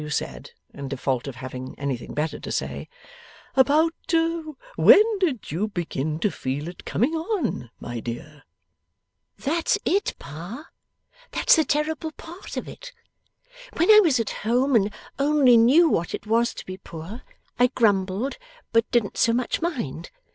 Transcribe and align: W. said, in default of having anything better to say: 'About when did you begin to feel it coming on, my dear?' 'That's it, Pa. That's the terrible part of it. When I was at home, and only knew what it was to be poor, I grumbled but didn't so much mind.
W. 0.01 0.09
said, 0.09 0.49
in 0.73 0.87
default 0.87 1.27
of 1.27 1.35
having 1.35 1.77
anything 1.77 2.15
better 2.15 2.39
to 2.39 2.51
say: 2.51 2.89
'About 3.55 3.93
when 4.75 5.19
did 5.19 5.51
you 5.51 5.67
begin 5.67 6.17
to 6.21 6.31
feel 6.31 6.67
it 6.67 6.85
coming 6.85 7.13
on, 7.13 7.69
my 7.79 7.99
dear?' 7.99 8.41
'That's 9.37 9.77
it, 9.85 10.15
Pa. 10.17 10.69
That's 11.29 11.55
the 11.55 11.63
terrible 11.65 12.11
part 12.13 12.57
of 12.57 12.67
it. 12.67 12.91
When 13.77 13.91
I 13.91 13.99
was 13.99 14.19
at 14.19 14.31
home, 14.41 14.75
and 14.75 14.91
only 15.19 15.55
knew 15.55 15.87
what 15.87 16.15
it 16.15 16.25
was 16.25 16.55
to 16.55 16.65
be 16.65 16.77
poor, 16.77 17.21
I 17.59 17.67
grumbled 17.67 18.39
but 18.71 18.89
didn't 18.89 19.17
so 19.17 19.33
much 19.33 19.61
mind. 19.61 20.09